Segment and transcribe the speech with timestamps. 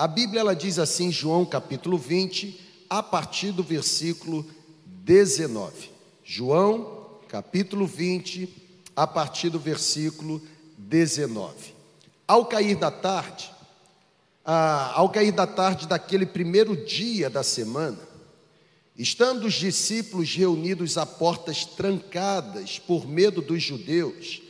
[0.00, 2.58] A Bíblia ela diz assim, João capítulo 20,
[2.88, 4.46] a partir do versículo
[4.86, 5.90] 19.
[6.24, 8.48] João capítulo 20,
[8.96, 10.40] a partir do versículo
[10.78, 11.74] 19.
[12.26, 13.52] Ao cair da tarde,
[14.42, 18.00] ah, ao cair da tarde daquele primeiro dia da semana,
[18.96, 24.40] estando os discípulos reunidos a portas trancadas por medo dos judeus,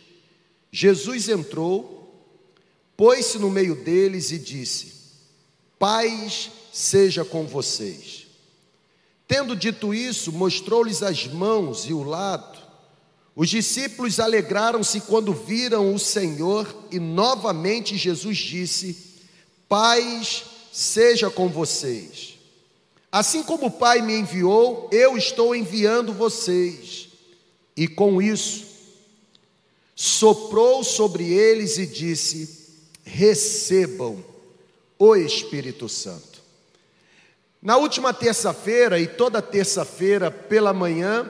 [0.70, 2.24] Jesus entrou,
[2.96, 4.99] pôs-se no meio deles e disse:
[5.80, 8.26] Paz seja com vocês.
[9.26, 12.58] Tendo dito isso, mostrou-lhes as mãos e o lado.
[13.34, 18.94] Os discípulos alegraram-se quando viram o Senhor e novamente Jesus disse:
[19.66, 22.34] Paz seja com vocês.
[23.10, 27.08] Assim como o Pai me enviou, eu estou enviando vocês.
[27.74, 28.66] E com isso,
[29.96, 32.68] soprou sobre eles e disse:
[33.02, 34.28] Recebam
[35.00, 36.42] o Espírito Santo.
[37.62, 41.26] Na última terça-feira e toda terça-feira pela manhã,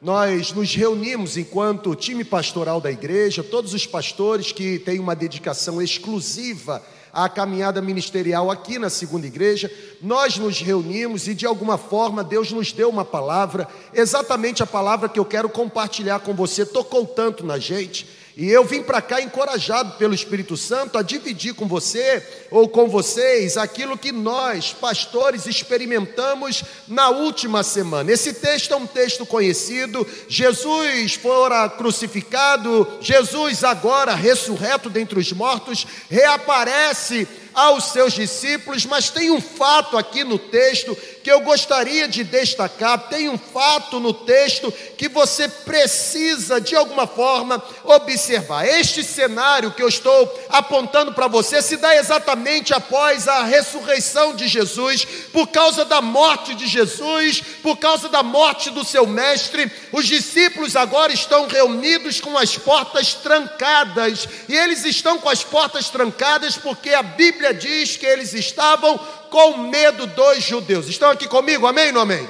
[0.00, 5.82] nós nos reunimos enquanto time pastoral da igreja, todos os pastores que têm uma dedicação
[5.82, 6.80] exclusiva
[7.12, 9.68] à caminhada ministerial aqui na segunda igreja,
[10.00, 15.08] nós nos reunimos e de alguma forma Deus nos deu uma palavra, exatamente a palavra
[15.08, 19.20] que eu quero compartilhar com você, tocou tanto na gente e eu vim para cá
[19.20, 25.44] encorajado pelo Espírito Santo a dividir com você ou com vocês aquilo que nós, pastores,
[25.46, 28.12] experimentamos na última semana.
[28.12, 30.06] Esse texto é um texto conhecido.
[30.28, 39.32] Jesus fora crucificado, Jesus agora ressurreto dentre os mortos, reaparece aos seus discípulos, mas tem
[39.32, 44.72] um fato aqui no texto que eu gostaria de destacar, tem um fato no texto
[44.96, 48.66] que você precisa de alguma forma observar.
[48.66, 54.48] Este cenário que eu estou apontando para você se dá exatamente após a ressurreição de
[54.48, 59.70] Jesus, por causa da morte de Jesus, por causa da morte do seu mestre.
[59.92, 65.88] Os discípulos agora estão reunidos com as portas trancadas, e eles estão com as portas
[65.88, 68.98] trancadas porque a Bíblia diz que eles estavam
[69.28, 70.88] com medo dos judeus.
[70.88, 71.66] Estão aqui comigo?
[71.66, 72.28] Amém ou amém?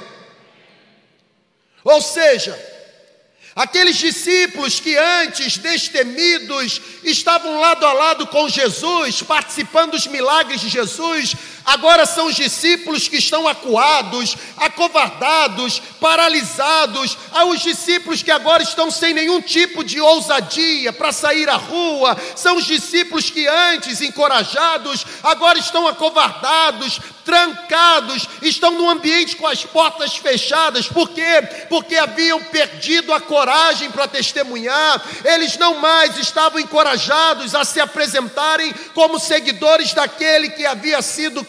[1.83, 2.57] Ou seja,
[3.59, 10.69] Aqueles discípulos que antes destemidos estavam lado a lado com Jesus, participando dos milagres de
[10.69, 11.35] Jesus,
[11.69, 18.89] agora são os discípulos que estão acuados, acovardados, paralisados, há os discípulos que agora estão
[18.89, 25.05] sem nenhum tipo de ousadia para sair à rua, são os discípulos que antes encorajados,
[25.23, 31.43] agora estão acovardados, trancados, estão num ambiente com as portas fechadas, por quê?
[31.69, 38.73] Porque haviam perdido a coragem para testemunhar, eles não mais estavam encorajados a se apresentarem
[38.95, 41.43] como seguidores daquele que havia sido.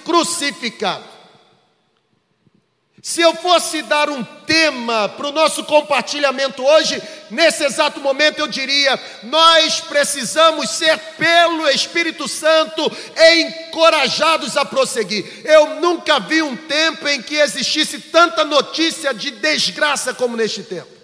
[3.02, 7.00] Se eu fosse dar um tema para o nosso compartilhamento hoje,
[7.30, 12.92] nesse exato momento eu diria: nós precisamos ser, pelo Espírito Santo,
[13.38, 15.24] encorajados a prosseguir.
[15.44, 20.99] Eu nunca vi um tempo em que existisse tanta notícia de desgraça como neste tempo.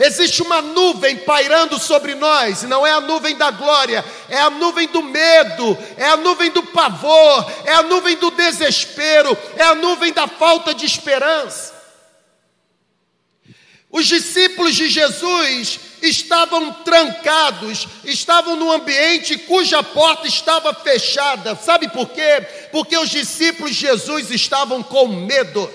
[0.00, 4.48] Existe uma nuvem pairando sobre nós, e não é a nuvem da glória, é a
[4.48, 9.74] nuvem do medo, é a nuvem do pavor, é a nuvem do desespero, é a
[9.74, 11.74] nuvem da falta de esperança.
[13.90, 21.56] Os discípulos de Jesus estavam trancados, estavam num ambiente cuja porta estava fechada.
[21.56, 22.46] Sabe por quê?
[22.70, 25.68] Porque os discípulos de Jesus estavam com medo.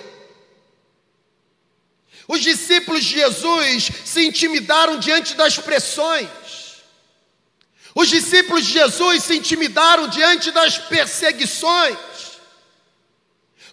[2.28, 6.30] Os discípulos de Jesus se intimidaram diante das pressões.
[7.96, 11.98] Os discípulos de Jesus se intimidaram diante das perseguições.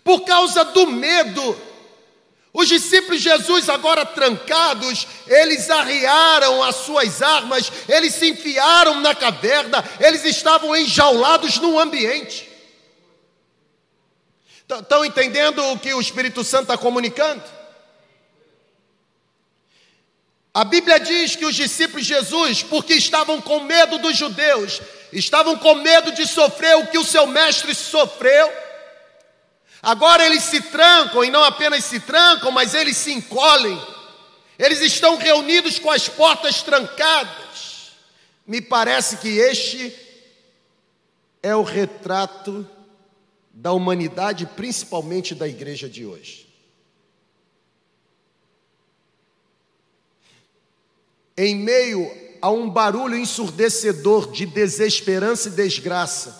[0.04, 1.56] Por causa do medo,
[2.52, 9.14] os discípulos de Jesus, agora trancados, eles arriaram as suas armas, eles se enfiaram na
[9.14, 12.50] caverna, eles estavam enjaulados no ambiente.
[14.68, 17.59] Estão entendendo o que o Espírito Santo está comunicando?
[20.60, 25.56] A Bíblia diz que os discípulos de Jesus, porque estavam com medo dos judeus, estavam
[25.56, 28.52] com medo de sofrer o que o seu mestre sofreu,
[29.80, 33.80] agora eles se trancam, e não apenas se trancam, mas eles se encolhem,
[34.58, 37.92] eles estão reunidos com as portas trancadas.
[38.46, 39.96] Me parece que este
[41.42, 42.68] é o retrato
[43.50, 46.39] da humanidade, principalmente da igreja de hoje.
[51.42, 52.10] Em meio
[52.42, 56.38] a um barulho ensurdecedor de desesperança e desgraça,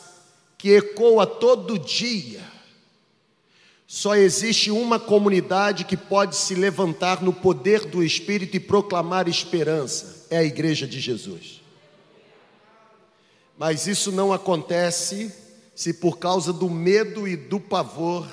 [0.59, 2.43] que ecoa todo dia.
[3.87, 10.27] Só existe uma comunidade que pode se levantar no poder do Espírito e proclamar esperança:
[10.29, 11.63] é a Igreja de Jesus.
[13.59, 15.35] Mas isso não acontece
[15.75, 18.29] se por causa do medo e do pavor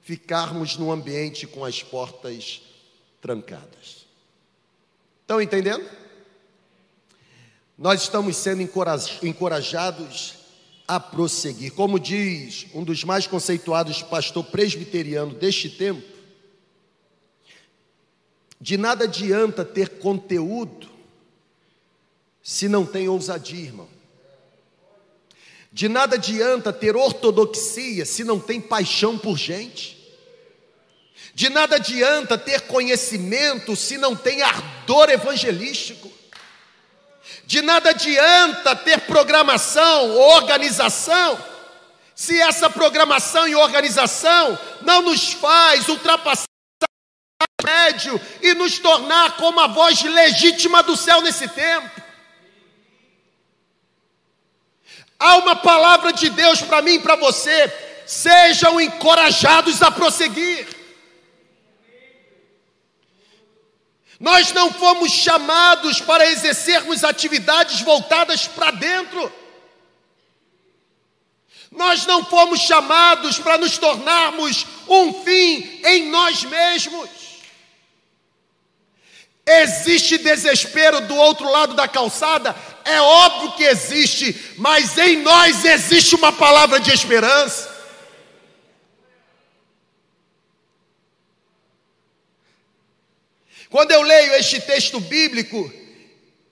[0.00, 2.62] ficarmos num ambiente com as portas
[3.20, 4.01] trancadas.
[5.32, 5.88] Estão entendendo?
[7.78, 8.60] Nós estamos sendo
[9.22, 10.34] encorajados
[10.86, 11.72] a prosseguir.
[11.72, 16.06] Como diz um dos mais conceituados pastor presbiteriano deste tempo,
[18.60, 20.86] de nada adianta ter conteúdo
[22.42, 23.88] se não tem ousadia, irmão.
[25.72, 29.96] De nada adianta ter ortodoxia se não tem paixão por gente.
[31.34, 36.10] De nada adianta ter conhecimento se não tem ardor evangelístico.
[37.44, 41.38] De nada adianta ter programação organização,
[42.14, 46.46] se essa programação e organização não nos faz ultrapassar
[47.42, 52.02] o médio e nos tornar como a voz legítima do céu nesse tempo.
[55.18, 57.72] Há uma palavra de Deus para mim e para você.
[58.04, 60.81] Sejam encorajados a prosseguir.
[64.22, 69.32] Nós não fomos chamados para exercermos atividades voltadas para dentro.
[71.72, 77.10] Nós não fomos chamados para nos tornarmos um fim em nós mesmos.
[79.44, 82.54] Existe desespero do outro lado da calçada?
[82.84, 87.71] É óbvio que existe, mas em nós existe uma palavra de esperança.
[93.72, 95.72] Quando eu leio este texto bíblico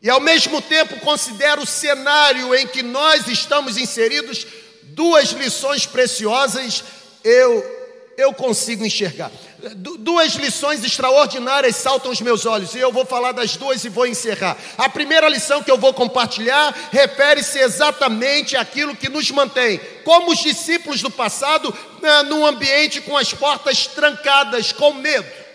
[0.03, 4.47] e ao mesmo tempo considero o cenário em que nós estamos inseridos,
[4.85, 6.83] duas lições preciosas
[7.23, 7.79] eu
[8.17, 9.31] eu consigo enxergar.
[9.77, 14.07] duas lições extraordinárias saltam os meus olhos, e eu vou falar das duas e vou
[14.07, 14.59] encerrar.
[14.77, 20.39] A primeira lição que eu vou compartilhar refere-se exatamente àquilo que nos mantém, como os
[20.39, 25.50] discípulos do passado, né, num ambiente com as portas trancadas, com medo.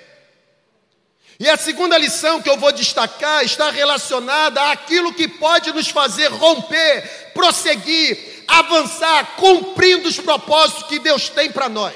[1.39, 6.27] E a segunda lição que eu vou destacar está relacionada àquilo que pode nos fazer
[6.27, 11.95] romper, prosseguir, avançar, cumprindo os propósitos que Deus tem para nós.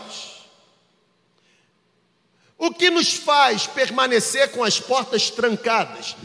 [2.58, 6.18] O que nos faz permanecer com as portas trancadas?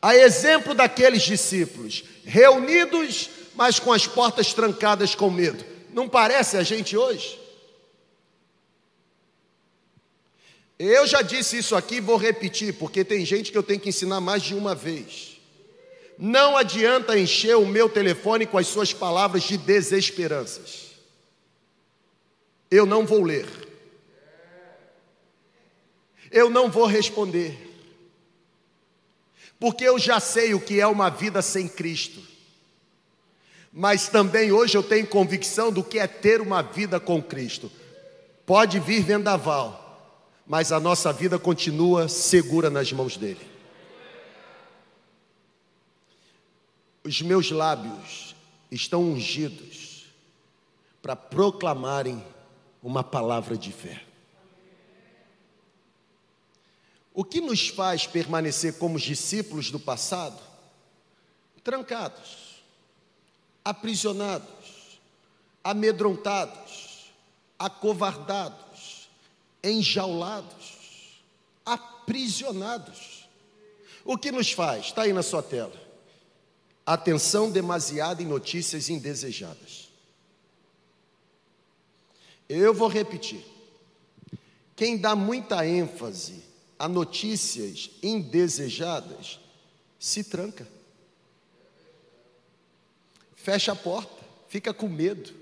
[0.00, 5.64] A exemplo daqueles discípulos, reunidos, mas com as portas trancadas com medo.
[5.92, 7.41] Não parece a gente hoje?
[10.84, 14.20] Eu já disse isso aqui vou repetir, porque tem gente que eu tenho que ensinar
[14.20, 15.40] mais de uma vez.
[16.18, 20.90] Não adianta encher o meu telefone com as suas palavras de desesperanças.
[22.68, 23.46] Eu não vou ler.
[26.32, 27.56] Eu não vou responder.
[29.60, 32.20] Porque eu já sei o que é uma vida sem Cristo.
[33.72, 37.70] Mas também hoje eu tenho convicção do que é ter uma vida com Cristo.
[38.44, 39.81] Pode vir vendaval
[40.52, 43.40] mas a nossa vida continua segura nas mãos dele.
[47.02, 48.36] Os meus lábios
[48.70, 50.08] estão ungidos
[51.00, 52.22] para proclamarem
[52.82, 54.04] uma palavra de fé.
[57.14, 60.38] O que nos faz permanecer como os discípulos do passado?
[61.64, 62.62] Trancados,
[63.64, 65.00] aprisionados,
[65.64, 67.10] amedrontados,
[67.58, 68.71] acovardados
[69.62, 71.22] enjaulados,
[71.64, 73.28] aprisionados.
[74.04, 74.86] O que nos faz?
[74.86, 75.80] Está aí na sua tela.
[76.84, 79.88] Atenção demasiada em notícias indesejadas.
[82.48, 83.44] Eu vou repetir.
[84.74, 86.42] Quem dá muita ênfase
[86.82, 89.38] a notícias indesejadas
[90.00, 90.66] se tranca.
[93.36, 95.32] Fecha a porta, fica com medo.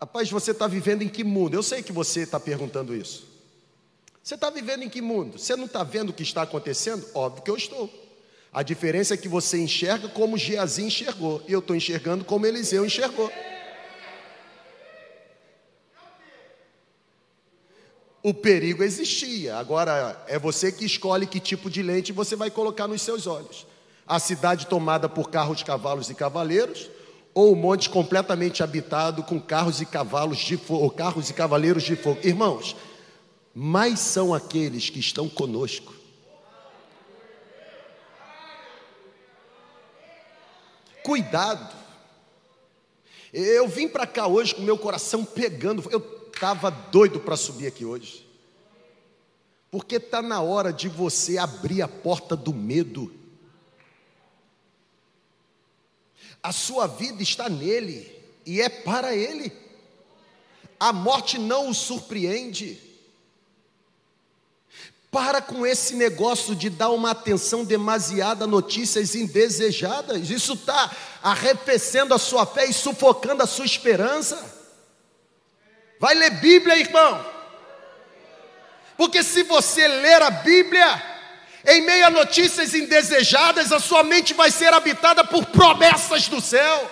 [0.00, 1.54] Rapaz, você está vivendo em que mundo?
[1.54, 3.26] Eu sei que você está perguntando isso.
[4.22, 5.38] Você está vivendo em que mundo?
[5.38, 7.04] Você não está vendo o que está acontecendo?
[7.14, 7.90] Óbvio que eu estou.
[8.52, 12.84] A diferença é que você enxerga como Geazi enxergou, e eu estou enxergando como Eliseu
[12.84, 13.30] enxergou.
[18.22, 22.86] O perigo existia, agora é você que escolhe que tipo de lente você vai colocar
[22.86, 23.66] nos seus olhos.
[24.06, 26.90] A cidade tomada por carros, cavalos e cavaleiros,
[27.38, 31.94] ou um monte completamente habitado com carros e cavalos de fogo, carros e cavaleiros de
[31.94, 32.18] fogo.
[32.24, 32.74] Irmãos,
[33.54, 35.94] mais são aqueles que estão conosco.
[41.04, 41.74] cuidado.
[43.32, 45.82] Eu vim para cá hoje com meu coração pegando.
[45.90, 46.00] Eu
[46.34, 48.26] estava doido para subir aqui hoje.
[49.70, 53.10] Porque está na hora de você abrir a porta do medo.
[56.42, 58.14] A sua vida está nele
[58.46, 59.52] e é para ele.
[60.78, 62.80] A morte não o surpreende.
[65.10, 70.30] Para com esse negócio de dar uma atenção demasiada a notícias indesejadas.
[70.30, 70.90] Isso está
[71.22, 74.56] arrefecendo a sua fé e sufocando a sua esperança.
[75.98, 77.24] Vai ler Bíblia, irmão.
[78.96, 81.17] Porque se você ler a Bíblia,
[81.66, 86.90] em meio a notícias indesejadas, a sua mente vai ser habitada por promessas do céu.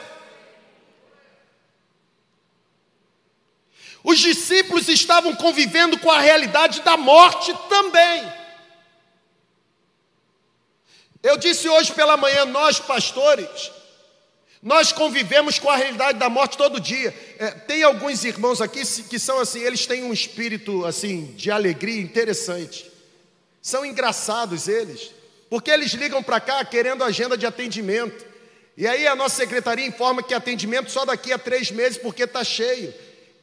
[4.03, 8.33] Os discípulos estavam convivendo com a realidade da morte também.
[11.23, 13.73] Eu disse hoje pela manhã, nós pastores,
[14.63, 17.13] nós convivemos com a realidade da morte todo dia.
[17.39, 22.01] É, tem alguns irmãos aqui que são assim, eles têm um espírito assim de alegria
[22.01, 22.96] interessante.
[23.67, 25.11] São engraçados eles,
[25.51, 28.25] porque eles ligam para cá querendo agenda de atendimento.
[28.77, 32.45] E aí a nossa secretaria informa que atendimento só daqui a três meses porque está
[32.45, 32.95] cheio.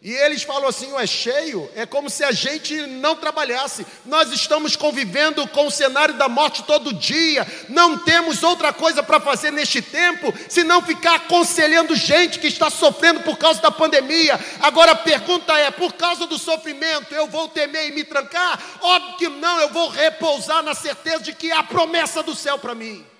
[0.03, 3.85] E eles falam assim: é cheio, é como se a gente não trabalhasse.
[4.05, 9.21] Nós estamos convivendo com o cenário da morte todo dia, não temos outra coisa para
[9.21, 14.37] fazer neste tempo, senão ficar aconselhando gente que está sofrendo por causa da pandemia.
[14.59, 18.59] Agora a pergunta é: por causa do sofrimento, eu vou temer e me trancar?
[18.81, 22.75] Óbvio que não, eu vou repousar na certeza de que há promessa do céu para
[22.75, 23.12] mim.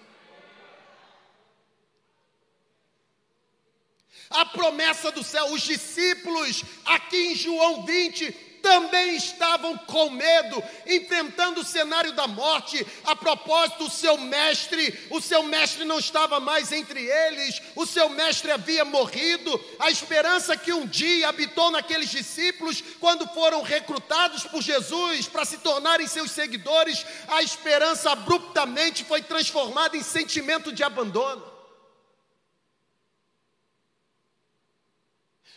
[4.30, 5.46] A promessa do céu.
[5.52, 12.88] Os discípulos, aqui em João 20, também estavam com medo, enfrentando o cenário da morte.
[13.04, 18.08] A propósito, o seu mestre, o seu mestre não estava mais entre eles, o seu
[18.08, 19.62] mestre havia morrido.
[19.78, 25.58] A esperança que um dia habitou naqueles discípulos, quando foram recrutados por Jesus para se
[25.58, 31.53] tornarem seus seguidores, a esperança abruptamente foi transformada em sentimento de abandono.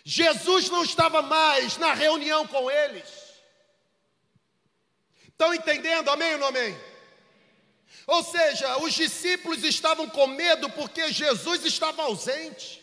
[0.08, 3.08] Jesus não estava mais na reunião com eles.
[5.26, 6.08] Estão entendendo?
[6.08, 6.78] Amém ou não amém?
[8.06, 12.80] Ou seja, os discípulos estavam com medo porque Jesus estava ausente.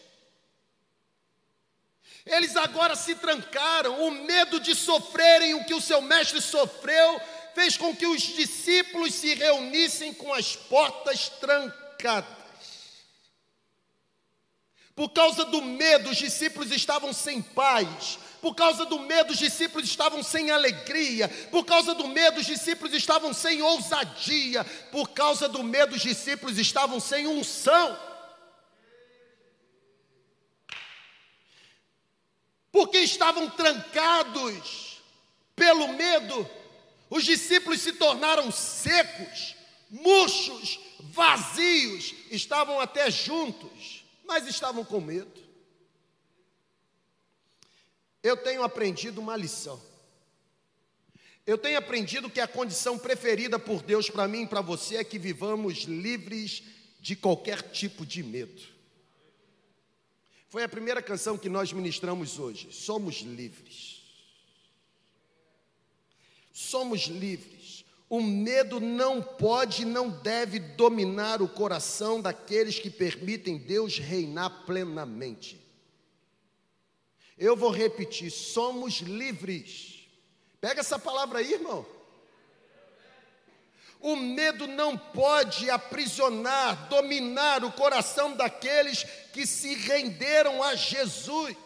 [2.26, 7.22] Eles agora se trancaram, o medo de sofrerem o que o seu mestre sofreu
[7.56, 12.43] fez com que os discípulos se reunissem com as portas trancadas.
[14.96, 18.20] Por causa do medo, os discípulos estavam sem paz.
[18.40, 21.28] Por causa do medo, os discípulos estavam sem alegria.
[21.50, 24.64] Por causa do medo, os discípulos estavam sem ousadia.
[24.92, 27.98] Por causa do medo, os discípulos estavam sem unção.
[32.72, 35.02] Porque estavam trancados
[35.56, 36.48] pelo medo,
[37.10, 39.56] os discípulos se tornaram secos,
[39.90, 45.42] murchos, vazios, estavam até juntos mas estavam com medo.
[48.22, 49.82] Eu tenho aprendido uma lição.
[51.46, 55.04] Eu tenho aprendido que a condição preferida por Deus para mim e para você é
[55.04, 56.64] que vivamos livres
[57.02, 58.62] de qualquer tipo de medo.
[60.48, 62.72] Foi a primeira canção que nós ministramos hoje.
[62.72, 64.04] Somos livres.
[66.54, 67.63] Somos livres.
[68.14, 75.60] O medo não pode, não deve dominar o coração daqueles que permitem Deus reinar plenamente.
[77.36, 80.08] Eu vou repetir: somos livres.
[80.62, 81.84] Pega essa palavra aí, irmão.
[84.00, 89.04] O medo não pode aprisionar, dominar o coração daqueles
[89.34, 91.58] que se renderam a Jesus.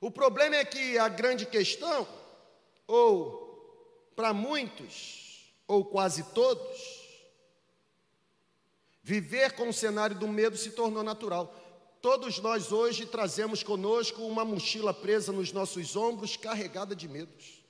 [0.00, 2.08] O problema é que a grande questão,
[2.88, 3.45] ou
[4.16, 7.06] para muitos, ou quase todos,
[9.02, 11.54] viver com o cenário do medo se tornou natural.
[12.00, 17.64] Todos nós hoje trazemos conosco uma mochila presa nos nossos ombros, carregada de medos.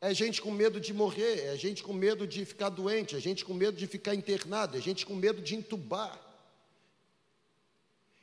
[0.00, 3.44] É gente com medo de morrer, é gente com medo de ficar doente, é gente
[3.44, 6.20] com medo de ficar internado, é gente com medo de entubar.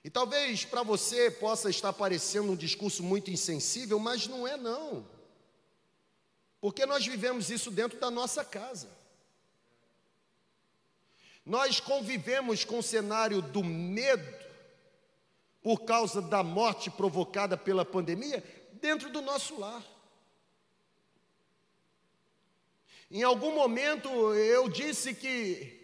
[0.03, 5.05] E talvez para você possa estar parecendo um discurso muito insensível, mas não é não.
[6.59, 8.89] Porque nós vivemos isso dentro da nossa casa.
[11.45, 14.41] Nós convivemos com o cenário do medo
[15.61, 18.43] por causa da morte provocada pela pandemia
[18.73, 19.83] dentro do nosso lar.
[23.09, 25.81] Em algum momento eu disse que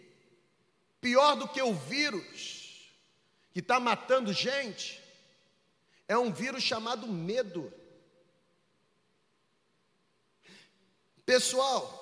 [1.00, 2.57] Pior do que o vírus
[3.52, 5.02] que está matando gente,
[6.06, 7.72] é um vírus chamado medo.
[11.24, 11.98] Pessoal,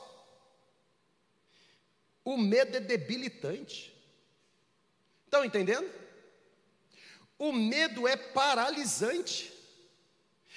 [2.24, 3.94] o medo é debilitante.
[5.24, 5.90] Estão entendendo?
[7.38, 9.52] O medo é paralisante.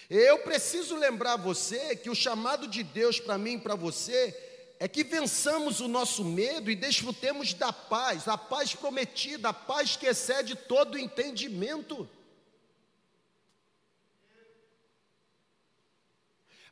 [0.10, 4.49] Eu preciso lembrar você que o chamado de Deus para mim e para você
[4.80, 9.98] é que vençamos o nosso medo e desfrutemos da paz, a paz prometida, a paz
[9.98, 12.10] que excede todo entendimento.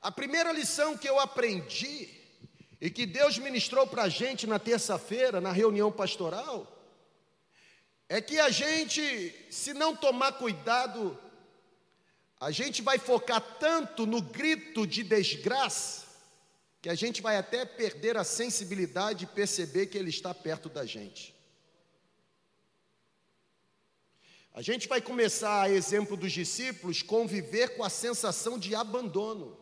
[0.01, 2.09] A primeira lição que eu aprendi
[2.79, 6.65] e que Deus ministrou para a gente na terça-feira, na reunião pastoral,
[8.07, 11.19] é que a gente, se não tomar cuidado,
[12.39, 16.06] a gente vai focar tanto no grito de desgraça,
[16.87, 20.85] que a gente vai até perder a sensibilidade e perceber que Ele está perto da
[20.85, 21.35] gente.
[24.53, 29.59] A gente vai começar, a exemplo dos discípulos, conviver com a sensação de abandono.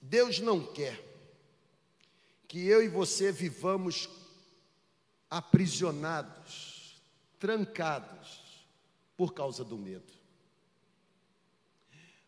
[0.00, 1.04] Deus não quer
[2.46, 4.08] que eu e você vivamos
[5.28, 7.02] aprisionados,
[7.40, 8.45] trancados
[9.16, 10.12] por causa do medo.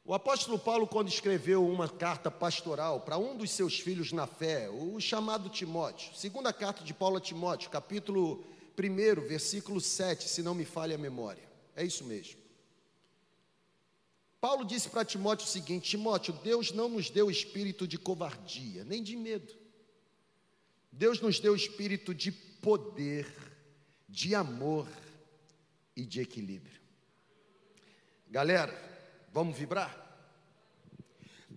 [0.05, 4.71] O apóstolo Paulo, quando escreveu uma carta pastoral para um dos seus filhos na fé,
[4.71, 8.43] o chamado Timóteo, segunda carta de Paulo a Timóteo, capítulo
[8.79, 12.41] 1, versículo 7, se não me falha a memória, é isso mesmo.
[14.41, 19.03] Paulo disse para Timóteo o seguinte: Timóteo, Deus não nos deu espírito de covardia, nem
[19.03, 19.53] de medo.
[20.91, 23.27] Deus nos deu espírito de poder,
[24.09, 24.89] de amor
[25.99, 26.81] e de equilíbrio.
[28.31, 28.73] Galera,
[29.33, 30.07] vamos vibrar?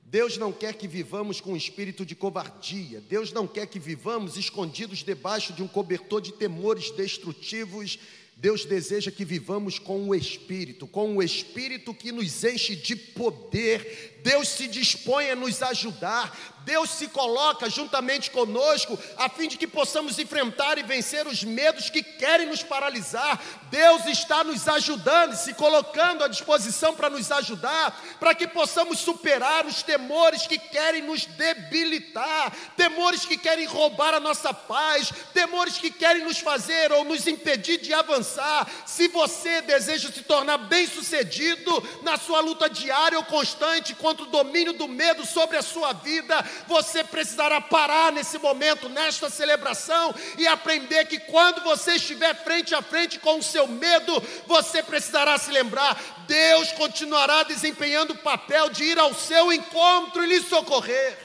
[0.03, 3.00] Deus não quer que vivamos com espírito de covardia.
[3.01, 8.00] Deus não quer que vivamos escondidos debaixo de um cobertor de temores destrutivos
[8.42, 14.10] Deus deseja que vivamos com o Espírito, com o Espírito que nos enche de poder.
[14.24, 16.31] Deus se dispõe a nos ajudar,
[16.64, 21.90] Deus se coloca juntamente conosco, a fim de que possamos enfrentar e vencer os medos
[21.90, 23.42] que querem nos paralisar.
[23.72, 29.66] Deus está nos ajudando, se colocando à disposição para nos ajudar, para que possamos superar
[29.66, 35.90] os temores que querem nos debilitar, temores que querem roubar a nossa paz, temores que
[35.90, 38.70] querem nos fazer ou nos impedir de avançar.
[38.86, 44.74] Se você deseja se tornar bem-sucedido na sua luta diária ou constante contra o domínio
[44.74, 51.05] do medo sobre a sua vida, você precisará parar nesse momento, nesta celebração, e aprender
[51.05, 55.97] que quando você estiver frente a frente com o seu medo, você precisará se lembrar:
[56.27, 61.17] Deus continuará desempenhando o papel de ir ao seu encontro e lhe socorrer.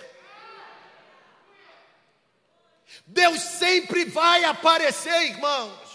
[3.05, 5.86] Deus sempre vai aparecer, irmãos.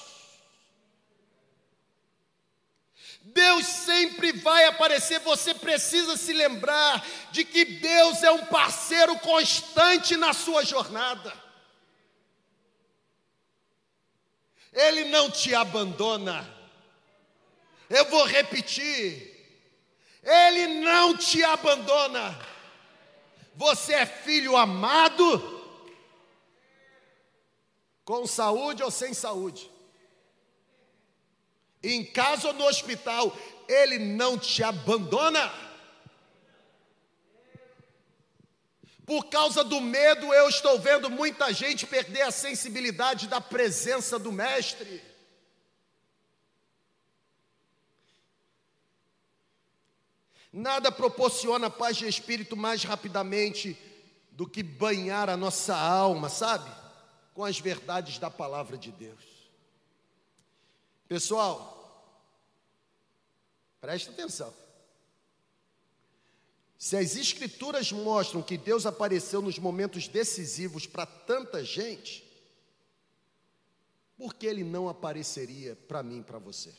[3.33, 10.17] Deus sempre vai aparecer, você precisa se lembrar de que Deus é um parceiro constante
[10.17, 11.33] na sua jornada.
[14.73, 16.47] Ele não te abandona.
[17.89, 19.29] Eu vou repetir.
[20.23, 22.37] Ele não te abandona.
[23.55, 25.59] Você é filho amado,
[28.05, 29.69] com saúde ou sem saúde
[31.83, 33.35] em casa ou no hospital,
[33.67, 35.51] Ele não te abandona.
[39.05, 44.31] Por causa do medo, eu estou vendo muita gente perder a sensibilidade da presença do
[44.31, 45.03] Mestre.
[50.53, 53.77] Nada proporciona paz de espírito mais rapidamente
[54.31, 56.69] do que banhar a nossa alma, sabe?
[57.33, 59.40] Com as verdades da palavra de Deus.
[61.11, 62.15] Pessoal,
[63.81, 64.53] presta atenção.
[66.77, 72.23] Se as Escrituras mostram que Deus apareceu nos momentos decisivos para tanta gente,
[74.15, 76.73] por que Ele não apareceria para mim para você?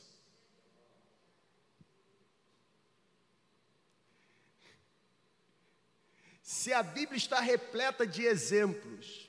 [6.42, 9.22] Se a Bíblia está repleta de exemplos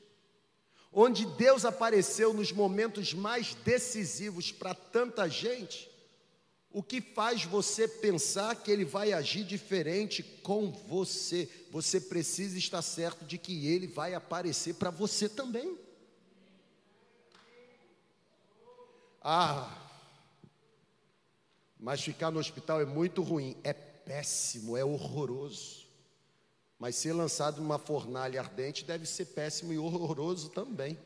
[0.94, 5.90] onde Deus apareceu nos momentos mais decisivos para tanta gente,
[6.72, 11.48] o que faz você pensar que ele vai agir diferente com você?
[11.72, 15.78] Você precisa estar certo de que ele vai aparecer para você também.
[19.22, 19.84] Ah,
[21.80, 25.83] mas ficar no hospital é muito ruim, é péssimo, é horroroso.
[26.84, 31.00] Mas ser lançado numa fornalha ardente deve ser péssimo e horroroso também.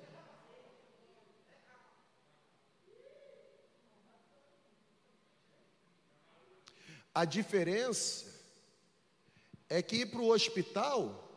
[7.13, 8.25] A diferença
[9.69, 11.31] é que ir para o hospital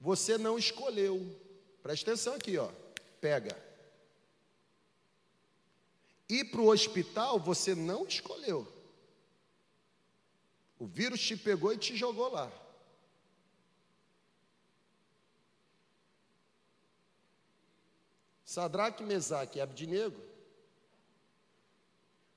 [0.00, 1.36] você não escolheu.
[1.82, 2.70] Presta atenção aqui, ó.
[3.20, 3.60] Pega.
[6.28, 8.72] Ir para o hospital você não escolheu.
[10.78, 12.69] O vírus te pegou e te jogou lá.
[18.50, 20.20] Sadraque, Mesaque e Abdinego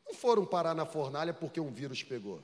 [0.06, 2.44] não foram parar na fornalha porque um vírus pegou.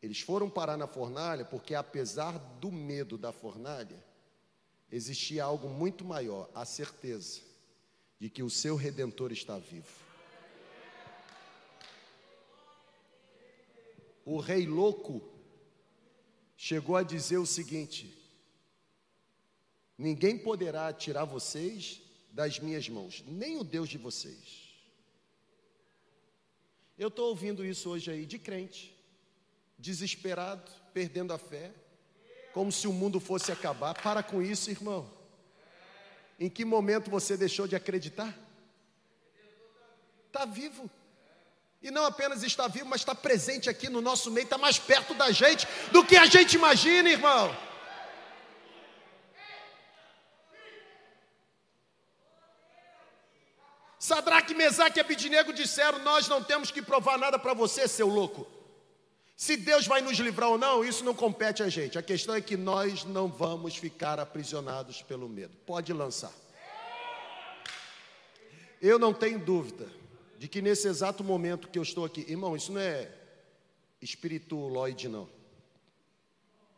[0.00, 4.00] Eles foram parar na fornalha porque, apesar do medo da fornalha,
[4.92, 7.40] existia algo muito maior a certeza
[8.20, 9.90] de que o seu redentor está vivo.
[14.24, 15.20] O rei louco
[16.56, 18.23] chegou a dizer o seguinte:
[19.96, 24.64] Ninguém poderá tirar vocês das minhas mãos, nem o Deus de vocês.
[26.98, 28.94] Eu estou ouvindo isso hoje aí de crente,
[29.78, 31.72] desesperado, perdendo a fé,
[32.52, 33.94] como se o mundo fosse acabar.
[34.00, 35.10] Para com isso, irmão.
[36.38, 38.36] Em que momento você deixou de acreditar?
[40.26, 40.90] Está vivo.
[41.82, 45.14] E não apenas está vivo, mas está presente aqui no nosso meio, está mais perto
[45.14, 47.54] da gente do que a gente imagina, irmão.
[54.04, 58.46] Sadraque, Mesaque e Abidinego disseram: Nós não temos que provar nada para você, seu louco.
[59.34, 61.98] Se Deus vai nos livrar ou não, isso não compete a gente.
[61.98, 65.56] A questão é que nós não vamos ficar aprisionados pelo medo.
[65.64, 66.30] Pode lançar.
[68.78, 69.88] Eu não tenho dúvida
[70.36, 73.10] de que nesse exato momento que eu estou aqui, irmão, isso não é
[74.02, 75.26] espiritualoide, não.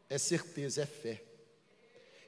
[0.09, 1.25] É certeza, é fé.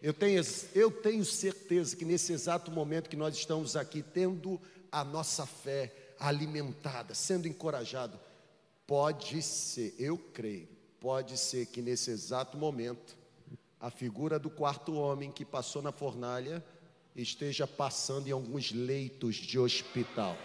[0.02, 0.42] Eu tenho,
[0.74, 5.92] eu tenho certeza que nesse exato momento que nós estamos aqui, tendo a nossa fé
[6.18, 8.18] alimentada, sendo encorajado.
[8.86, 10.68] Pode ser, eu creio,
[11.00, 13.16] pode ser que nesse exato momento,
[13.80, 16.64] a figura do quarto homem que passou na fornalha
[17.14, 20.36] esteja passando em alguns leitos de hospital.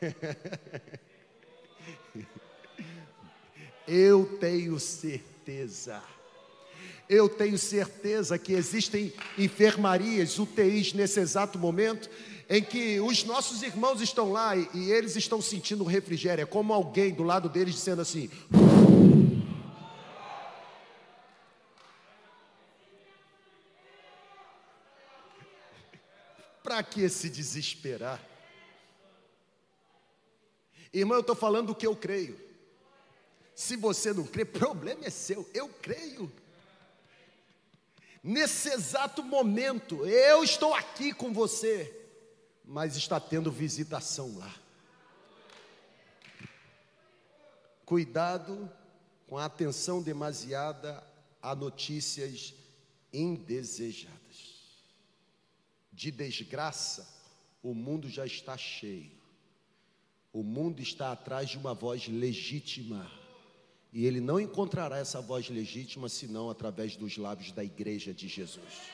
[3.86, 6.02] Eu tenho certeza.
[7.08, 12.08] Eu tenho certeza que existem enfermarias, UTIs nesse exato momento,
[12.48, 16.42] em que os nossos irmãos estão lá e, e eles estão sentindo refrigério.
[16.42, 18.30] É como alguém do lado deles dizendo assim:
[26.62, 28.20] Para que se desesperar?
[30.92, 32.40] Irmão, eu estou falando o que eu creio.
[33.54, 35.48] Se você não crê, problema é seu.
[35.52, 36.32] Eu creio.
[38.26, 41.94] Nesse exato momento, eu estou aqui com você,
[42.64, 44.50] mas está tendo visitação lá.
[47.84, 48.72] Cuidado
[49.26, 51.06] com a atenção demasiada
[51.42, 52.54] a notícias
[53.12, 54.14] indesejadas.
[55.92, 57.06] De desgraça,
[57.62, 59.12] o mundo já está cheio.
[60.32, 63.06] O mundo está atrás de uma voz legítima
[63.94, 68.90] e ele não encontrará essa voz legítima senão através dos lábios da igreja de Jesus.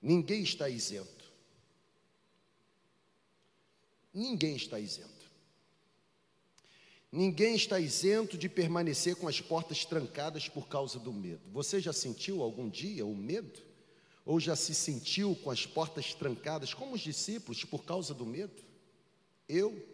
[0.00, 1.24] Ninguém está isento.
[4.14, 5.10] Ninguém está isento.
[7.10, 11.50] Ninguém está isento de permanecer com as portas trancadas por causa do medo.
[11.50, 13.71] Você já sentiu algum dia o medo?
[14.24, 18.62] Ou já se sentiu com as portas trancadas, como os discípulos, por causa do medo?
[19.48, 19.84] Eu,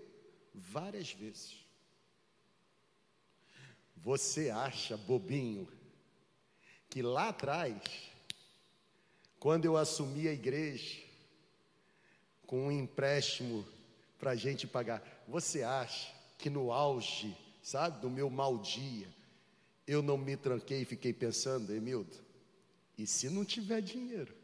[0.54, 1.56] várias vezes.
[3.96, 5.68] Você acha, bobinho,
[6.88, 7.80] que lá atrás,
[9.38, 10.98] quando eu assumi a igreja,
[12.46, 13.66] com um empréstimo
[14.18, 19.08] para a gente pagar, você acha que no auge, sabe, do meu mau dia,
[19.86, 22.27] eu não me tranquei e fiquei pensando, Emildo,
[22.98, 24.36] e se não tiver dinheiro?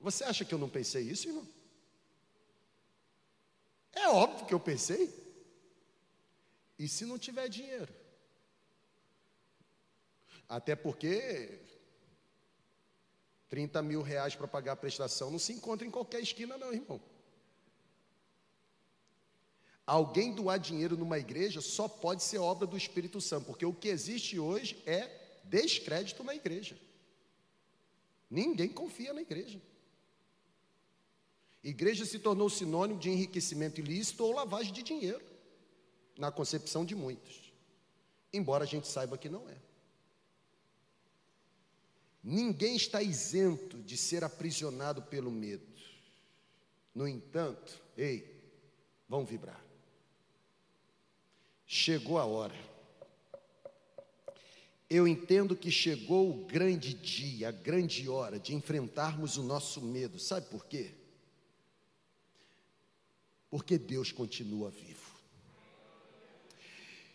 [0.00, 1.46] Você acha que eu não pensei isso, irmão?
[3.92, 5.12] É óbvio que eu pensei.
[6.78, 7.92] E se não tiver dinheiro?
[10.48, 11.60] Até porque
[13.50, 17.00] 30 mil reais para pagar a prestação não se encontra em qualquer esquina, não, irmão.
[19.88, 23.88] Alguém doar dinheiro numa igreja só pode ser obra do Espírito Santo, porque o que
[23.88, 25.08] existe hoje é
[25.44, 26.78] descrédito na igreja.
[28.28, 29.58] Ninguém confia na igreja.
[31.64, 35.24] Igreja se tornou sinônimo de enriquecimento ilícito ou lavagem de dinheiro,
[36.18, 37.50] na concepção de muitos.
[38.30, 39.56] Embora a gente saiba que não é.
[42.22, 45.66] Ninguém está isento de ser aprisionado pelo medo.
[46.94, 48.38] No entanto, ei,
[49.08, 49.67] vão vibrar.
[51.70, 52.54] Chegou a hora.
[54.88, 60.18] Eu entendo que chegou o grande dia, a grande hora de enfrentarmos o nosso medo.
[60.18, 60.92] Sabe por quê?
[63.50, 65.18] Porque Deus continua vivo.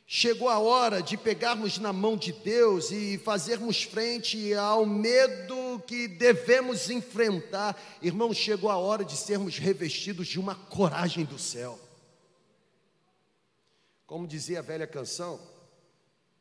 [0.05, 6.07] Chegou a hora de pegarmos na mão de Deus e fazermos frente ao medo que
[6.07, 7.81] devemos enfrentar.
[8.03, 11.79] Irmão, chegou a hora de sermos revestidos de uma coragem do céu.
[14.05, 15.39] Como dizia a velha canção,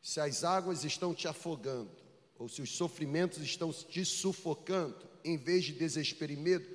[0.01, 1.91] se as águas estão te afogando,
[2.37, 6.65] ou se os sofrimentos estão te sufocando, em vez de desespero e medo,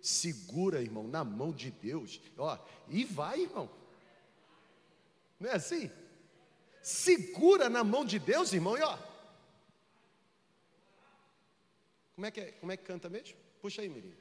[0.00, 2.20] segura, irmão, na mão de Deus.
[2.36, 2.58] Ó,
[2.88, 3.70] e vai, irmão.
[5.38, 5.90] Não é assim?
[6.82, 8.98] Segura na mão de Deus, irmão, e ó.
[12.14, 13.36] Como é que, é, como é que canta mesmo?
[13.60, 14.12] Puxa aí, Mirim.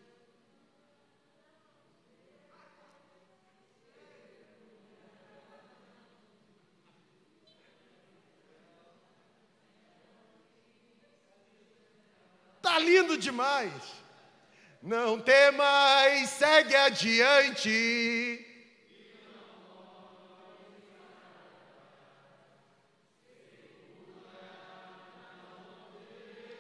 [13.18, 13.72] Demais.
[14.82, 15.20] Não
[15.52, 18.46] mais, segue adiante.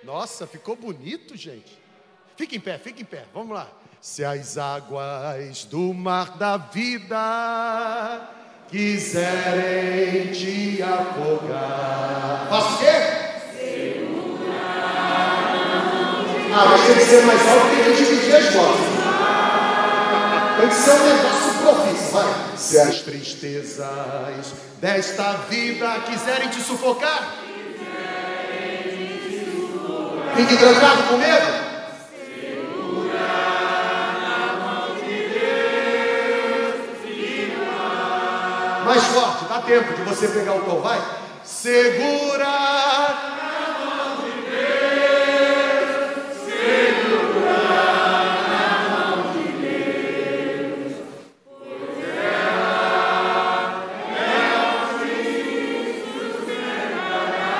[0.03, 1.77] Nossa, ficou bonito, gente.
[2.37, 3.25] Fique em pé, fique em pé.
[3.33, 3.69] Vamos lá.
[3.99, 8.29] Se as águas do mar da vida
[8.69, 12.47] quiserem te afogar.
[12.49, 13.16] Faça o quê?
[16.59, 18.87] Ah, mas tem que ser mais alto que a gente dividir as vozes.
[20.59, 22.35] Tem que ser um negócio profício, vai.
[22.57, 27.35] Se as tristezas desta vida quiserem te sufocar.
[30.35, 31.67] Fique trancado com medo.
[38.83, 40.99] Mais forte, dá tempo de você pegar o tom, vai.
[41.43, 43.36] Segura.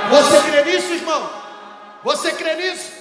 [0.10, 1.30] Você crê nisso, irmão?
[2.04, 2.92] Você crê nisso?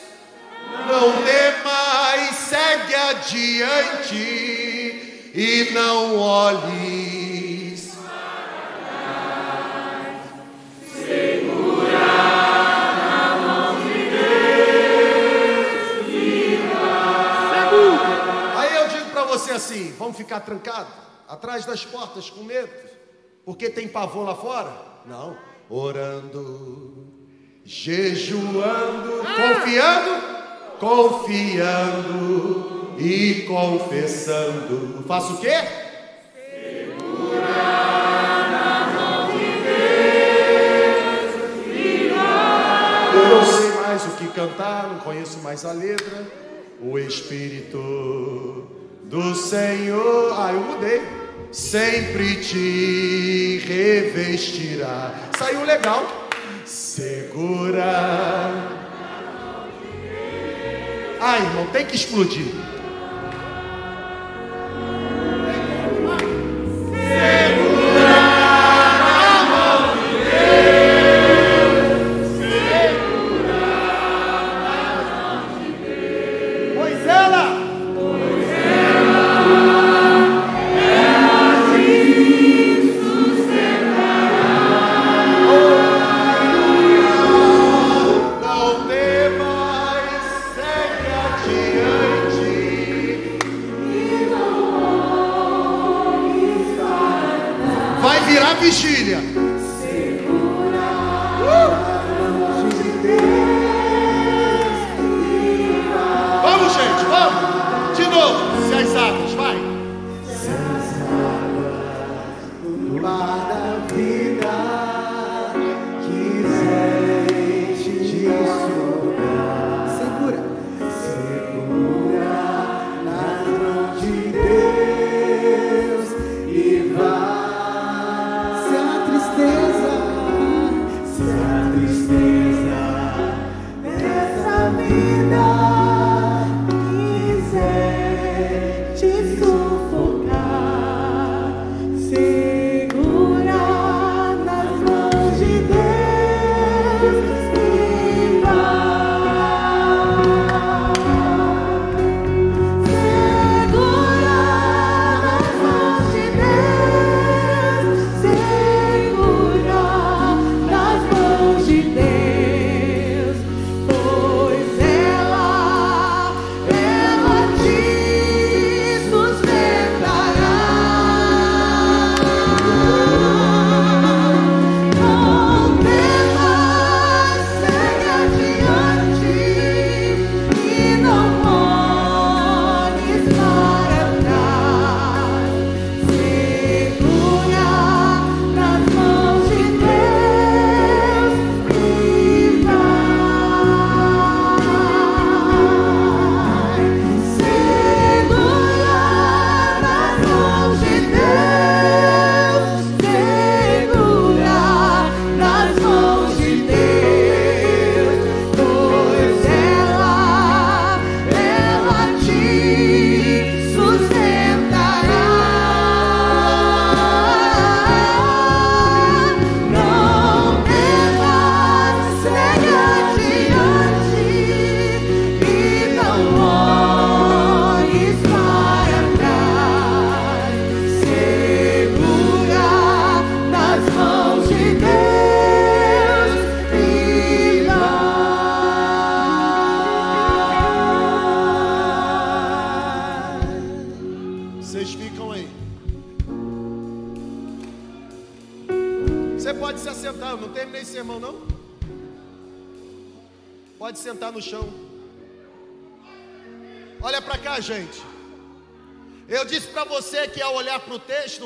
[0.88, 1.22] Não
[1.64, 4.16] mais, segue adiante
[5.32, 7.92] e não olhes.
[10.92, 11.98] Segura
[12.98, 15.28] na mão de Deus
[16.08, 16.58] e
[18.56, 20.92] Aí eu digo para você assim: vamos ficar trancados
[21.28, 22.72] atrás das portas com medo,
[23.44, 24.72] porque tem pavor lá fora?
[25.06, 25.36] Não,
[25.68, 26.96] orando
[27.66, 30.22] jejuando, confiando,
[30.78, 32.46] confiando
[32.96, 35.04] e confessando.
[35.06, 35.64] Faço o quê?
[36.32, 37.40] Segura
[38.52, 39.46] na mão de
[40.54, 41.34] Deus,
[43.14, 46.24] Eu não sei mais o que cantar, não conheço mais a letra.
[46.80, 48.68] O Espírito
[49.02, 51.25] do Senhor, ah, eu mudei.
[51.52, 55.14] Sempre te revestirá.
[55.38, 56.28] Saiu legal.
[56.64, 57.84] Segura.
[61.20, 62.46] Ai, irmão, tem que explodir.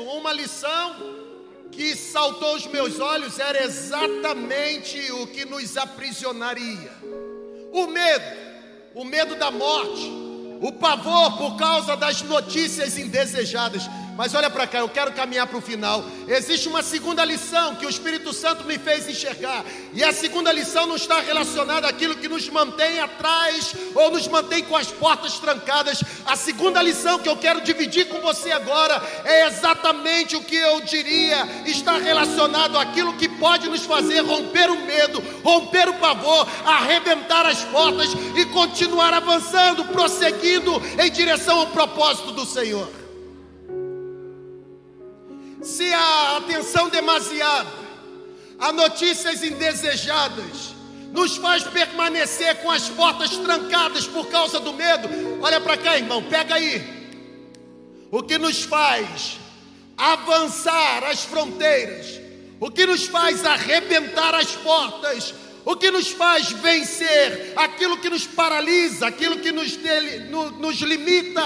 [0.03, 0.95] Uma lição
[1.71, 6.91] que saltou aos meus olhos era exatamente o que nos aprisionaria:
[7.73, 8.37] o medo,
[8.93, 10.11] o medo da morte,
[10.61, 13.83] o pavor por causa das notícias indesejadas.
[14.15, 16.03] Mas olha para cá, eu quero caminhar para o final.
[16.27, 19.63] Existe uma segunda lição que o Espírito Santo me fez enxergar.
[19.93, 24.63] E a segunda lição não está relacionada àquilo que nos mantém atrás ou nos mantém
[24.63, 26.03] com as portas trancadas.
[26.25, 30.81] A segunda lição que eu quero dividir com você agora é exatamente o que eu
[30.81, 37.45] diria está relacionado àquilo que pode nos fazer romper o medo, romper o pavor, arrebentar
[37.45, 43.00] as portas e continuar avançando, prosseguindo em direção ao propósito do Senhor
[45.61, 47.81] se a atenção demasiada
[48.57, 50.75] a notícias indesejadas
[51.11, 55.09] nos faz permanecer com as portas trancadas por causa do medo,
[55.41, 56.81] olha para cá, irmão, pega aí.
[58.09, 59.39] O que nos faz
[59.97, 62.19] avançar as fronteiras,
[62.59, 65.33] o que nos faz arrebentar as portas,
[65.65, 69.77] o que nos faz vencer aquilo que nos paralisa, aquilo que nos,
[70.59, 71.43] nos limita,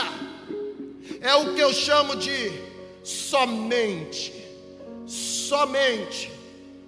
[1.22, 2.65] é o que eu chamo de
[3.06, 4.34] somente,
[5.06, 6.32] somente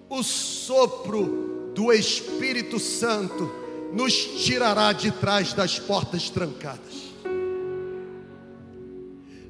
[0.10, 3.49] o sopro do Espírito Santo
[3.93, 6.97] nos tirará de trás das portas trancadas.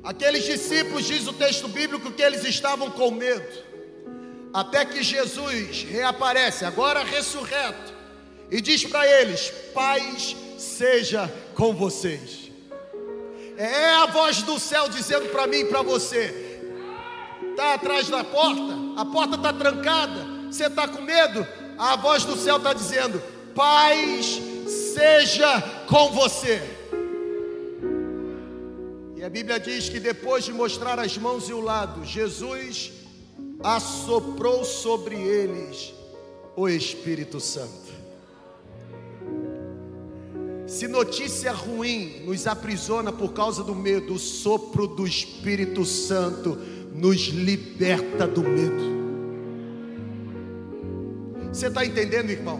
[0.03, 3.63] Aqueles discípulos, diz o texto bíblico, que eles estavam com medo,
[4.53, 7.93] até que Jesus reaparece, agora ressurreto,
[8.51, 12.51] e diz para eles: Paz seja com vocês.
[13.57, 16.46] É a voz do céu dizendo para mim e para você:
[17.57, 22.37] está atrás da porta, a porta está trancada, você está com medo, a voz do
[22.37, 23.19] céu está dizendo:
[23.55, 24.39] paz
[24.93, 26.61] seja com você.
[29.15, 32.91] E a Bíblia diz que depois de mostrar as mãos e o lado, Jesus
[33.63, 35.95] assoprou sobre eles
[36.55, 37.87] o Espírito Santo.
[40.67, 47.27] Se notícia ruim nos aprisiona por causa do medo, o sopro do Espírito Santo nos
[47.27, 48.97] liberta do medo.
[51.53, 52.59] Você está entendendo, irmão?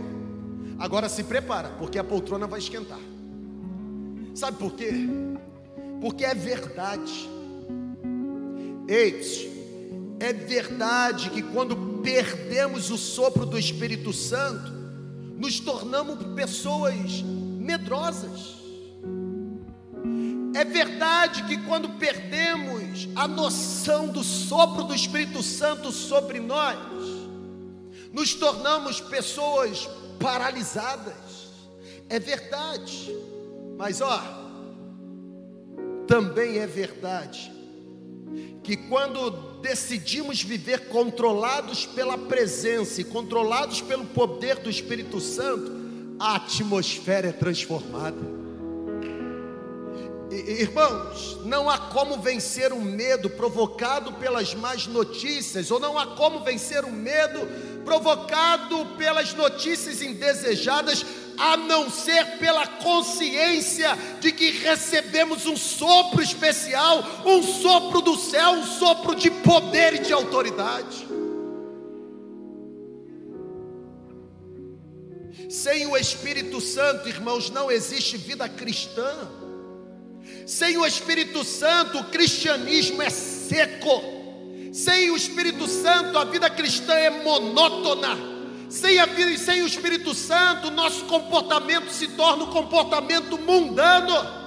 [0.80, 3.00] Agora se prepara, porque a poltrona vai esquentar.
[4.36, 4.92] Sabe por quê?
[6.00, 7.28] Porque é verdade.
[8.88, 9.48] Eis,
[10.20, 14.72] é verdade que quando perdemos o sopro do Espírito Santo,
[15.36, 17.24] nos tornamos pessoas
[17.60, 18.57] medrosas.
[20.58, 26.80] É verdade que quando perdemos a noção do sopro do Espírito Santo sobre nós,
[28.12, 29.88] nos tornamos pessoas
[30.20, 31.14] paralisadas.
[32.10, 33.16] É verdade.
[33.78, 34.20] Mas ó,
[36.08, 37.54] também é verdade
[38.64, 39.30] que quando
[39.62, 45.72] decidimos viver controlados pela presença e controlados pelo poder do Espírito Santo,
[46.20, 48.37] a atmosfera é transformada.
[50.40, 56.44] Irmãos, não há como vencer o medo provocado pelas más notícias, ou não há como
[56.44, 57.48] vencer o medo
[57.84, 61.06] provocado pelas notícias indesejadas,
[61.38, 68.52] a não ser pela consciência de que recebemos um sopro especial, um sopro do céu,
[68.52, 71.08] um sopro de poder e de autoridade.
[75.50, 79.16] Sem o Espírito Santo, irmãos, não existe vida cristã.
[80.48, 84.02] Sem o Espírito Santo, o cristianismo é seco.
[84.72, 88.18] Sem o Espírito Santo, a vida cristã é monótona.
[88.70, 94.38] Sem, a sem o Espírito Santo, nosso comportamento se torna um comportamento mundano.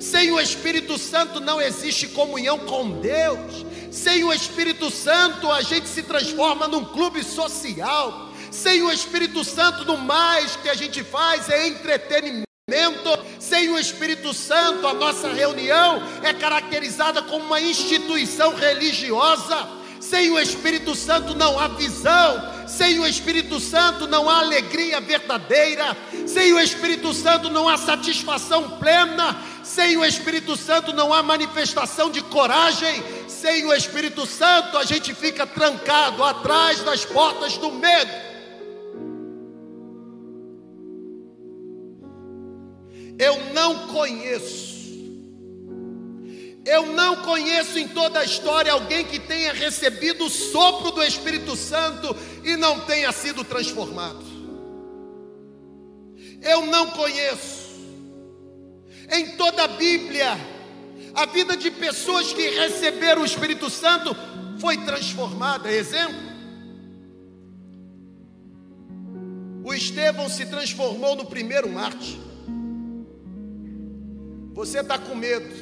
[0.00, 3.64] Sem o Espírito Santo não existe comunhão com Deus.
[3.92, 8.32] Sem o Espírito Santo, a gente se transforma num clube social.
[8.50, 12.53] Sem o Espírito Santo, no mais que a gente faz é entretenimento.
[13.54, 19.68] Sem o Espírito Santo, a nossa reunião é caracterizada como uma instituição religiosa.
[20.00, 22.66] Sem o Espírito Santo não há visão.
[22.66, 25.96] Sem o Espírito Santo não há alegria verdadeira.
[26.26, 29.36] Sem o Espírito Santo não há satisfação plena.
[29.62, 33.04] Sem o Espírito Santo não há manifestação de coragem.
[33.28, 38.33] Sem o Espírito Santo a gente fica trancado atrás das portas do medo.
[43.18, 44.74] Eu não conheço.
[46.64, 51.54] Eu não conheço em toda a história alguém que tenha recebido o sopro do Espírito
[51.54, 54.24] Santo e não tenha sido transformado.
[56.40, 57.64] Eu não conheço.
[59.10, 60.38] Em toda a Bíblia,
[61.14, 64.16] a vida de pessoas que receberam o Espírito Santo
[64.58, 65.70] foi transformada.
[65.70, 66.24] Exemplo:
[69.62, 72.23] o Estevão se transformou no primeiro mártir.
[74.54, 75.52] Você está com medo.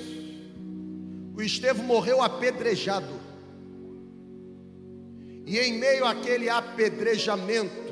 [1.34, 3.20] O Estevão morreu apedrejado.
[5.46, 7.82] E em meio àquele apedrejamento,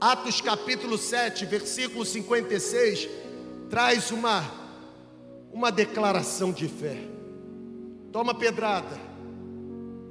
[0.00, 3.08] Atos capítulo 7, versículo 56,
[3.70, 4.44] traz uma,
[5.52, 6.98] uma declaração de fé.
[8.10, 8.98] Toma pedrada.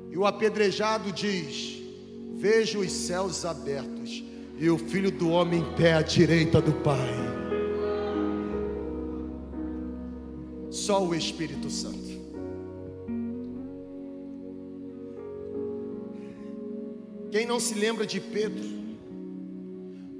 [0.10, 1.82] E o apedrejado diz:
[2.38, 4.24] Vejo os céus abertos
[4.58, 7.37] e o filho do homem em pé à direita do Pai.
[10.78, 12.22] Só o Espírito Santo.
[17.32, 18.64] Quem não se lembra de Pedro?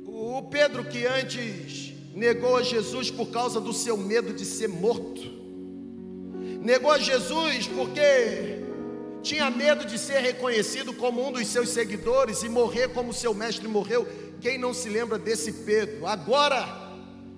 [0.04, 5.22] O Pedro que antes negou a Jesus por causa do seu medo de ser morto.
[6.60, 8.64] Negou a Jesus porque
[9.22, 13.68] tinha medo de ser reconhecido como um dos seus seguidores e morrer como seu mestre
[13.68, 14.08] morreu.
[14.42, 16.08] Quem não se lembra desse Pedro?
[16.08, 16.66] Agora,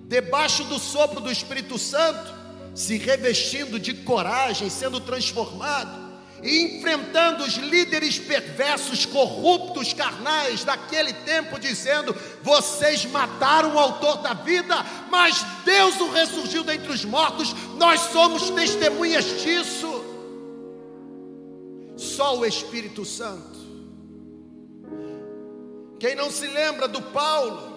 [0.08, 2.39] debaixo do sopro do Espírito Santo,
[2.74, 6.10] se revestindo de coragem, sendo transformado
[6.42, 14.32] e enfrentando os líderes perversos, corruptos, carnais daquele tempo, dizendo: Vocês mataram o autor da
[14.32, 14.74] vida,
[15.10, 20.04] mas Deus o ressurgiu dentre os mortos, nós somos testemunhas disso.
[21.96, 23.60] Só o Espírito Santo.
[25.98, 27.76] Quem não se lembra do Paulo,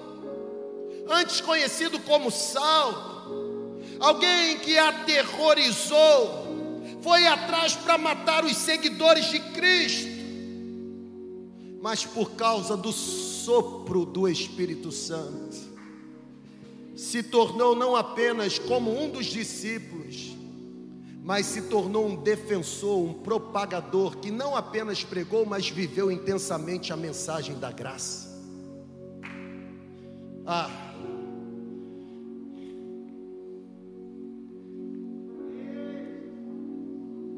[1.10, 3.13] antes conhecido como Saulo,
[4.04, 6.44] alguém que aterrorizou,
[7.02, 10.12] foi atrás para matar os seguidores de Cristo,
[11.82, 15.56] mas por causa do sopro do Espírito Santo,
[16.98, 20.36] se tornou não apenas como um dos discípulos,
[21.24, 26.98] mas se tornou um defensor, um propagador que não apenas pregou, mas viveu intensamente a
[26.98, 28.34] mensagem da graça.
[30.46, 30.93] Ah,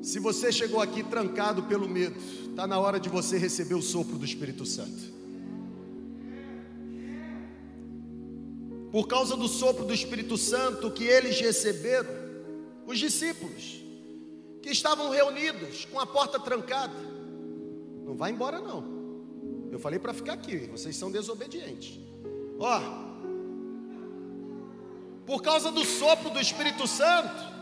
[0.05, 2.15] Se você chegou aqui trancado pelo medo,
[2.47, 5.15] está na hora de você receber o sopro do Espírito Santo.
[8.91, 12.07] Por causa do sopro do Espírito Santo que eles receberam,
[12.85, 13.83] os discípulos,
[14.61, 16.93] que estavam reunidos com a porta trancada,
[18.05, 18.85] não vai embora não.
[19.71, 21.99] Eu falei para ficar aqui, vocês são desobedientes.
[22.59, 22.79] Ó,
[25.25, 27.54] por causa do sopro do Espírito Santo,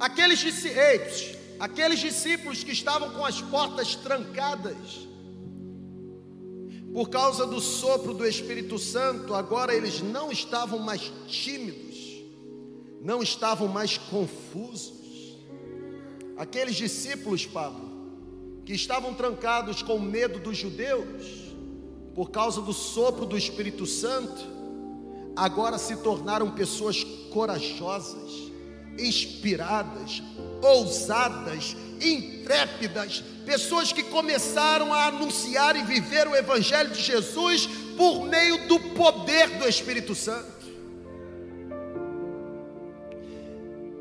[0.00, 5.06] Aqueles discípulos, aqueles discípulos que estavam com as portas trancadas,
[6.90, 12.24] por causa do sopro do Espírito Santo, agora eles não estavam mais tímidos,
[13.00, 15.38] não estavam mais confusos.
[16.36, 17.90] Aqueles discípulos, Pablo,
[18.64, 21.50] que estavam trancados com medo dos judeus,
[22.14, 24.40] por causa do sopro do Espírito Santo,
[25.36, 28.49] agora se tornaram pessoas corajosas,
[29.06, 30.22] inspiradas,
[30.62, 38.66] ousadas, intrépidas, pessoas que começaram a anunciar e viver o Evangelho de Jesus por meio
[38.68, 40.60] do poder do Espírito Santo.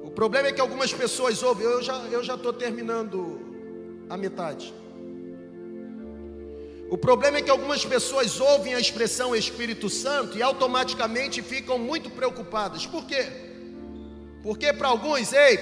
[0.03, 3.39] O problema é que algumas pessoas ouvem, eu já eu já estou terminando
[4.09, 4.73] a metade.
[6.89, 12.09] O problema é que algumas pessoas ouvem a expressão Espírito Santo e automaticamente ficam muito
[12.09, 12.87] preocupadas.
[12.87, 13.48] Por quê?
[14.41, 15.59] Porque para alguns, ei,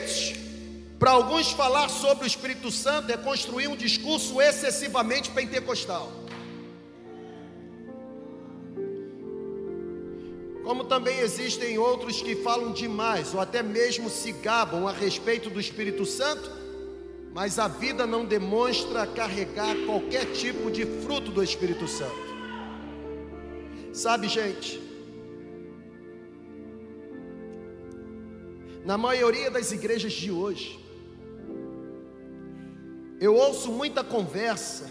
[1.00, 6.12] para alguns falar sobre o Espírito Santo é construir um discurso excessivamente pentecostal.
[10.64, 15.60] Como também existem outros que falam demais ou até mesmo se gabam a respeito do
[15.60, 16.58] Espírito Santo
[17.38, 22.16] mas a vida não demonstra carregar qualquer tipo de fruto do Espírito Santo.
[23.94, 24.82] Sabe, gente,
[28.88, 30.80] na maioria das igrejas de hoje,
[33.20, 34.90] eu ouço muita conversa,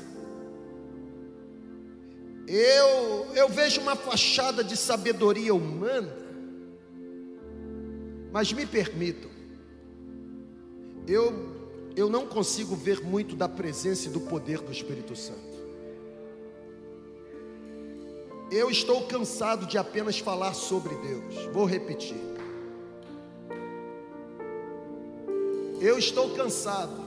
[2.47, 6.14] eu, eu vejo uma fachada de sabedoria humana,
[8.30, 9.30] mas me permitam,
[11.09, 11.57] eu
[11.97, 15.57] eu não consigo ver muito da presença e do poder do Espírito Santo.
[18.51, 21.47] Eu estou cansado de apenas falar sobre Deus.
[21.55, 22.36] Vou repetir.
[25.81, 27.05] Eu estou cansado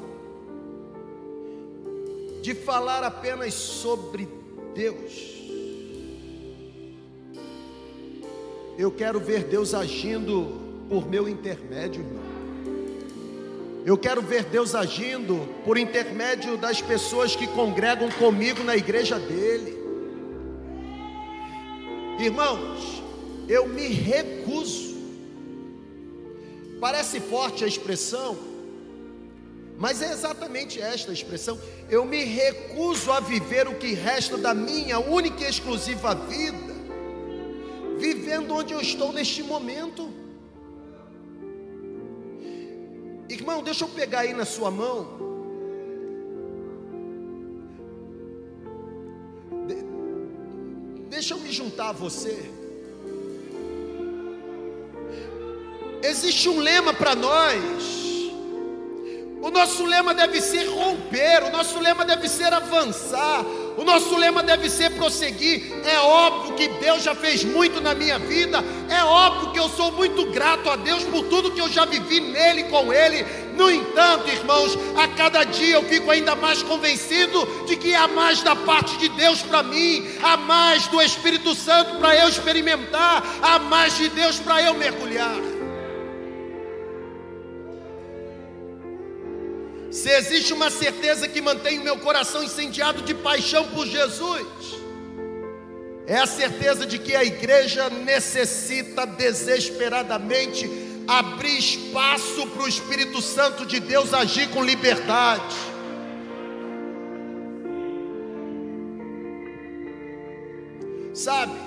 [2.41, 4.27] de falar apenas sobre
[4.73, 5.39] Deus.
[8.77, 10.47] Eu quero ver Deus agindo
[10.87, 12.29] por meu intermédio, irmão.
[13.85, 19.77] Eu quero ver Deus agindo por intermédio das pessoas que congregam comigo na igreja dele.
[22.19, 23.01] Irmãos,
[23.47, 24.97] eu me recuso.
[26.79, 28.37] Parece forte a expressão,
[29.79, 31.57] mas é exatamente esta expressão.
[31.89, 36.75] Eu me recuso a viver o que resta da minha única e exclusiva vida,
[37.97, 40.13] vivendo onde eu estou neste momento.
[43.29, 45.17] Irmão, deixa eu pegar aí na sua mão.
[49.65, 49.75] De,
[51.09, 52.51] deixa eu me juntar a você.
[56.03, 58.08] Existe um lema para nós.
[59.49, 63.43] O nosso lema deve ser romper, o nosso lema deve ser avançar,
[63.75, 65.73] o nosso lema deve ser prosseguir.
[65.83, 69.91] É óbvio que Deus já fez muito na minha vida, é óbvio que eu sou
[69.91, 73.25] muito grato a Deus por tudo que eu já vivi nele com ele.
[73.55, 78.43] No entanto, irmãos, a cada dia eu fico ainda mais convencido de que há mais
[78.43, 83.57] da parte de Deus para mim, há mais do Espírito Santo para eu experimentar, há
[83.57, 85.48] mais de Deus para eu mergulhar.
[89.99, 94.47] Se existe uma certeza que mantém o meu coração incendiado de paixão por Jesus,
[96.07, 100.71] é a certeza de que a igreja necessita desesperadamente
[101.05, 105.57] abrir espaço para o Espírito Santo de Deus agir com liberdade.
[111.13, 111.59] Sabe?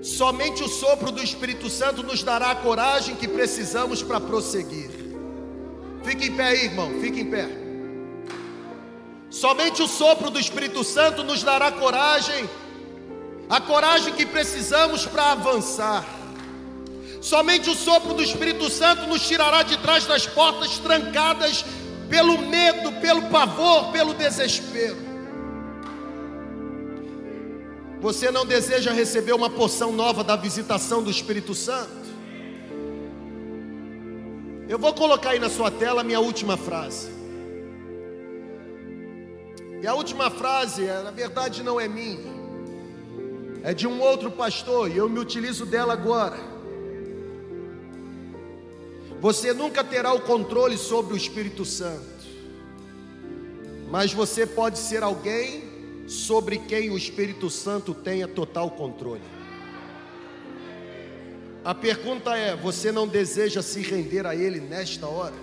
[0.00, 5.01] Somente o sopro do Espírito Santo nos dará a coragem que precisamos para prosseguir.
[6.12, 7.48] Fique em pé aí, irmão, fique em pé.
[9.30, 12.50] Somente o sopro do Espírito Santo nos dará coragem,
[13.48, 16.04] a coragem que precisamos para avançar.
[17.22, 21.64] Somente o sopro do Espírito Santo nos tirará de trás das portas trancadas
[22.10, 24.98] pelo medo, pelo pavor, pelo desespero.
[28.02, 32.01] Você não deseja receber uma porção nova da visitação do Espírito Santo?
[34.72, 37.10] Eu vou colocar aí na sua tela a minha última frase.
[39.82, 42.32] E a última frase, na verdade, não é minha,
[43.62, 46.38] é de um outro pastor, e eu me utilizo dela agora.
[49.20, 52.24] Você nunca terá o controle sobre o Espírito Santo,
[53.90, 59.41] mas você pode ser alguém sobre quem o Espírito Santo tenha total controle.
[61.64, 65.34] A pergunta é: você não deseja se render a Ele nesta hora?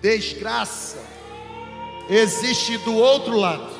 [0.00, 0.98] Desgraça
[2.08, 3.70] existe do outro lado.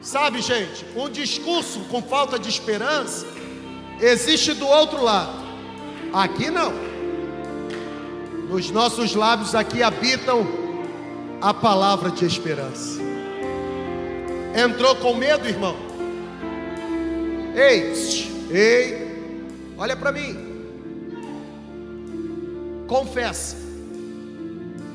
[0.00, 3.26] Sabe, gente, um discurso com falta de esperança
[4.00, 5.42] existe do outro lado.
[6.12, 6.72] Aqui não.
[8.48, 10.46] Nos nossos lábios aqui habitam
[11.40, 13.00] a palavra de esperança.
[14.54, 15.93] Entrou com medo, irmão?
[17.54, 17.92] Ei,
[18.50, 19.46] ei,
[19.78, 20.36] olha para mim.
[22.86, 23.56] Confessa.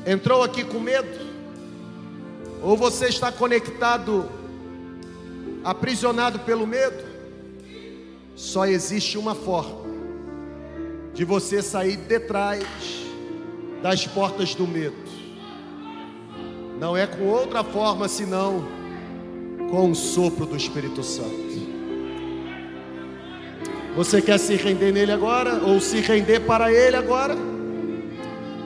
[0.06, 1.30] Entrou aqui com medo?
[2.62, 4.28] Ou você está conectado
[5.64, 7.04] aprisionado pelo medo,
[8.34, 9.90] só existe uma forma
[11.14, 12.64] de você sair de trás
[13.82, 14.96] das portas do medo.
[16.78, 18.64] Não é com outra forma senão
[19.70, 21.49] com o sopro do Espírito Santo.
[23.96, 27.36] Você quer se render nele agora ou se render para ele agora?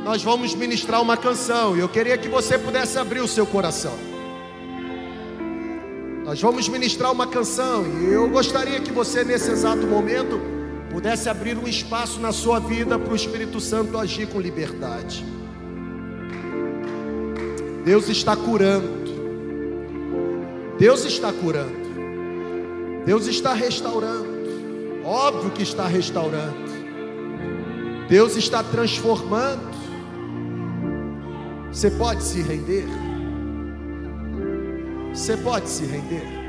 [0.04, 3.94] Nós vamos ministrar uma canção e eu queria que você pudesse abrir o seu coração.
[6.24, 10.40] Nós vamos ministrar uma canção e eu gostaria que você, nesse exato momento,
[10.90, 15.24] pudesse abrir um espaço na sua vida para o Espírito Santo agir com liberdade.
[17.84, 18.88] Deus está curando,
[20.78, 21.76] Deus está curando,
[23.04, 24.33] Deus está restaurando,
[25.04, 26.64] óbvio que está restaurando,
[28.08, 29.74] Deus está transformando.
[31.70, 32.86] Você pode se render?
[35.12, 36.43] Você pode se render?